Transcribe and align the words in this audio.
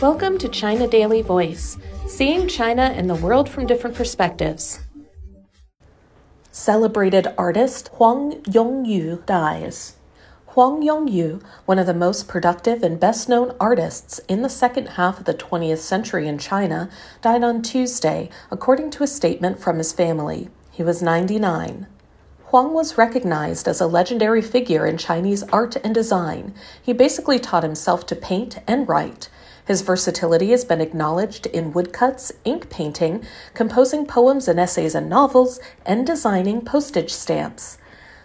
Welcome 0.00 0.38
to 0.38 0.48
China 0.48 0.88
Daily 0.88 1.20
Voice, 1.20 1.76
seeing 2.06 2.48
China 2.48 2.84
and 2.84 3.10
the 3.10 3.14
world 3.14 3.50
from 3.50 3.66
different 3.66 3.94
perspectives. 3.94 4.80
Celebrated 6.50 7.26
artist 7.36 7.88
Huang 7.88 8.40
Yongyu 8.44 9.26
dies. 9.26 9.98
Huang 10.46 10.80
Yongyu, 10.82 11.42
one 11.66 11.78
of 11.78 11.84
the 11.84 11.92
most 11.92 12.28
productive 12.28 12.82
and 12.82 12.98
best 12.98 13.28
known 13.28 13.54
artists 13.60 14.20
in 14.20 14.40
the 14.40 14.48
second 14.48 14.86
half 14.88 15.18
of 15.18 15.26
the 15.26 15.34
20th 15.34 15.80
century 15.80 16.26
in 16.26 16.38
China, 16.38 16.88
died 17.20 17.44
on 17.44 17.60
Tuesday, 17.60 18.30
according 18.50 18.88
to 18.92 19.02
a 19.02 19.06
statement 19.06 19.58
from 19.58 19.76
his 19.76 19.92
family. 19.92 20.48
He 20.70 20.82
was 20.82 21.02
99. 21.02 21.86
Huang 22.44 22.72
was 22.72 22.96
recognized 22.96 23.68
as 23.68 23.82
a 23.82 23.86
legendary 23.86 24.40
figure 24.40 24.86
in 24.86 24.96
Chinese 24.96 25.42
art 25.52 25.76
and 25.84 25.94
design. 25.94 26.54
He 26.80 26.94
basically 26.94 27.38
taught 27.38 27.62
himself 27.62 28.06
to 28.06 28.16
paint 28.16 28.60
and 28.66 28.88
write. 28.88 29.28
His 29.66 29.82
versatility 29.82 30.50
has 30.50 30.64
been 30.64 30.80
acknowledged 30.80 31.46
in 31.46 31.72
woodcuts, 31.72 32.32
ink 32.44 32.70
painting, 32.70 33.24
composing 33.54 34.06
poems 34.06 34.48
and 34.48 34.58
essays 34.58 34.94
and 34.94 35.08
novels, 35.08 35.60
and 35.84 36.06
designing 36.06 36.62
postage 36.62 37.12
stamps. 37.12 37.78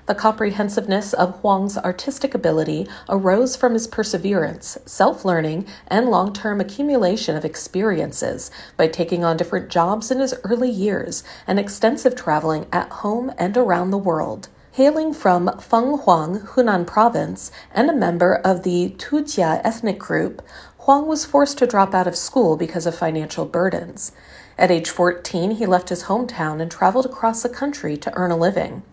The 0.07 0.13
comprehensiveness 0.13 1.13
of 1.13 1.41
Huang's 1.41 1.79
artistic 1.79 2.35
ability 2.35 2.87
arose 3.09 3.55
from 3.55 3.73
his 3.73 3.87
perseverance, 3.87 4.77
self 4.85 5.25
learning, 5.25 5.65
and 5.87 6.11
long 6.11 6.31
term 6.31 6.61
accumulation 6.61 7.35
of 7.35 7.43
experiences 7.43 8.51
by 8.77 8.87
taking 8.87 9.23
on 9.23 9.35
different 9.35 9.69
jobs 9.69 10.11
in 10.11 10.19
his 10.19 10.35
early 10.43 10.69
years 10.69 11.23
and 11.47 11.57
extensive 11.57 12.15
traveling 12.15 12.67
at 12.71 12.89
home 12.89 13.33
and 13.39 13.57
around 13.57 13.89
the 13.89 13.97
world. 13.97 14.47
Hailing 14.73 15.13
from 15.13 15.47
Fenghuang, 15.47 16.49
Hunan 16.49 16.85
province, 16.85 17.49
and 17.73 17.89
a 17.89 17.93
member 17.93 18.35
of 18.35 18.61
the 18.61 18.93
Tujia 18.99 19.59
ethnic 19.63 19.97
group, 19.97 20.43
Huang 20.85 21.07
was 21.07 21.25
forced 21.25 21.57
to 21.57 21.65
drop 21.65 21.95
out 21.95 22.05
of 22.05 22.15
school 22.15 22.55
because 22.55 22.85
of 22.85 22.93
financial 22.93 23.45
burdens. 23.45 24.11
At 24.55 24.69
age 24.69 24.91
14, 24.91 25.55
he 25.55 25.65
left 25.65 25.89
his 25.89 26.03
hometown 26.03 26.61
and 26.61 26.69
traveled 26.69 27.07
across 27.07 27.41
the 27.41 27.49
country 27.49 27.97
to 27.97 28.15
earn 28.15 28.29
a 28.29 28.37
living. 28.37 28.83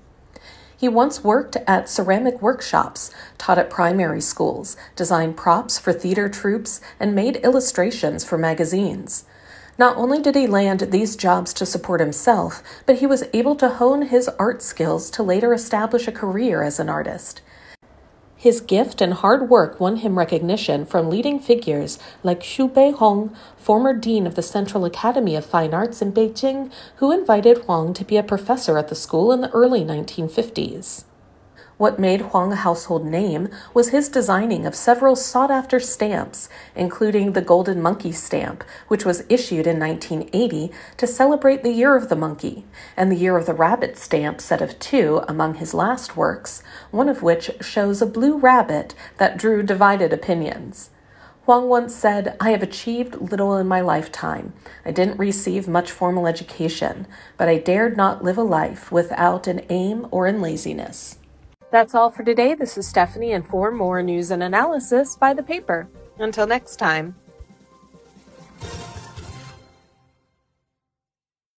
He 0.74 0.88
once 0.88 1.22
worked 1.22 1.56
at 1.66 1.90
ceramic 1.90 2.40
workshops, 2.40 3.10
taught 3.36 3.58
at 3.58 3.68
primary 3.68 4.22
schools, 4.22 4.74
designed 4.96 5.36
props 5.36 5.78
for 5.78 5.92
theater 5.92 6.30
troupes, 6.30 6.80
and 6.98 7.14
made 7.14 7.36
illustrations 7.44 8.24
for 8.24 8.38
magazines. 8.38 9.26
Not 9.76 9.98
only 9.98 10.18
did 10.18 10.34
he 10.34 10.46
land 10.46 10.80
these 10.80 11.14
jobs 11.14 11.52
to 11.52 11.66
support 11.66 12.00
himself, 12.00 12.62
but 12.86 13.00
he 13.00 13.06
was 13.06 13.24
able 13.34 13.54
to 13.56 13.68
hone 13.68 14.00
his 14.00 14.30
art 14.38 14.62
skills 14.62 15.10
to 15.10 15.22
later 15.22 15.52
establish 15.52 16.08
a 16.08 16.12
career 16.12 16.62
as 16.62 16.80
an 16.80 16.88
artist. 16.88 17.42
His 18.42 18.60
gift 18.60 19.00
and 19.00 19.14
hard 19.14 19.48
work 19.48 19.78
won 19.78 19.98
him 19.98 20.18
recognition 20.18 20.84
from 20.84 21.08
leading 21.08 21.38
figures 21.38 22.00
like 22.24 22.40
Xu 22.40 22.68
Beihong, 22.68 23.32
former 23.56 23.94
dean 23.94 24.26
of 24.26 24.34
the 24.34 24.42
Central 24.42 24.84
Academy 24.84 25.36
of 25.36 25.46
Fine 25.46 25.72
Arts 25.72 26.02
in 26.02 26.10
Beijing, 26.10 26.72
who 26.96 27.12
invited 27.12 27.58
Huang 27.58 27.94
to 27.94 28.04
be 28.04 28.16
a 28.16 28.22
professor 28.24 28.78
at 28.78 28.88
the 28.88 28.96
school 28.96 29.30
in 29.30 29.42
the 29.42 29.50
early 29.50 29.84
1950s. 29.84 31.04
What 31.82 31.98
made 31.98 32.20
Huang 32.20 32.52
a 32.52 32.54
household 32.54 33.04
name 33.04 33.48
was 33.74 33.88
his 33.88 34.08
designing 34.08 34.66
of 34.66 34.76
several 34.76 35.16
sought 35.16 35.50
after 35.50 35.80
stamps, 35.80 36.48
including 36.76 37.32
the 37.32 37.42
Golden 37.42 37.82
Monkey 37.82 38.12
stamp, 38.12 38.62
which 38.86 39.04
was 39.04 39.24
issued 39.28 39.66
in 39.66 39.80
1980 39.80 40.70
to 40.96 41.06
celebrate 41.08 41.64
the 41.64 41.72
Year 41.72 41.96
of 41.96 42.08
the 42.08 42.14
Monkey, 42.14 42.64
and 42.96 43.10
the 43.10 43.16
Year 43.16 43.36
of 43.36 43.46
the 43.46 43.52
Rabbit 43.52 43.98
stamp, 43.98 44.40
set 44.40 44.62
of 44.62 44.78
two 44.78 45.24
among 45.26 45.54
his 45.54 45.74
last 45.74 46.16
works, 46.16 46.62
one 46.92 47.08
of 47.08 47.20
which 47.20 47.50
shows 47.60 48.00
a 48.00 48.06
blue 48.06 48.38
rabbit 48.38 48.94
that 49.18 49.36
drew 49.36 49.64
divided 49.64 50.12
opinions. 50.12 50.90
Huang 51.46 51.68
once 51.68 51.92
said, 51.92 52.36
I 52.38 52.50
have 52.50 52.62
achieved 52.62 53.32
little 53.32 53.56
in 53.56 53.66
my 53.66 53.80
lifetime. 53.80 54.52
I 54.84 54.92
didn't 54.92 55.18
receive 55.18 55.66
much 55.66 55.90
formal 55.90 56.28
education, 56.28 57.08
but 57.36 57.48
I 57.48 57.58
dared 57.58 57.96
not 57.96 58.22
live 58.22 58.38
a 58.38 58.44
life 58.44 58.92
without 58.92 59.48
an 59.48 59.62
aim 59.68 60.06
or 60.12 60.28
in 60.28 60.40
laziness. 60.40 61.18
That's 61.72 61.94
all 61.94 62.10
for 62.10 62.22
today. 62.22 62.52
This 62.52 62.76
is 62.76 62.86
Stephanie, 62.86 63.32
and 63.32 63.46
for 63.46 63.70
more 63.70 64.02
news 64.02 64.30
and 64.30 64.42
analysis, 64.42 65.16
buy 65.16 65.32
the 65.32 65.42
paper. 65.42 65.88
Until 66.18 66.46
next 66.46 66.76
time. 66.76 67.14